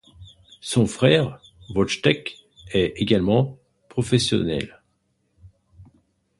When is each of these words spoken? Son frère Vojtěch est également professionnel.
Son 0.61 0.87
frère 0.87 1.39
Vojtěch 1.69 2.39
est 2.73 2.93
également 2.95 3.59
professionnel. 3.87 4.81